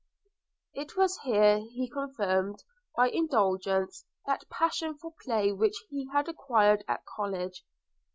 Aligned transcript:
It 0.73 0.97
was 0.97 1.19
here 1.19 1.59
he 1.59 1.87
confirmed, 1.87 2.63
by 2.95 3.09
indulgence, 3.11 4.03
that 4.25 4.49
passion 4.49 4.97
for 4.97 5.13
play 5.23 5.51
which 5.51 5.75
he 5.91 6.07
had 6.11 6.27
acquired 6.27 6.83
at 6.87 7.05
college. 7.05 7.63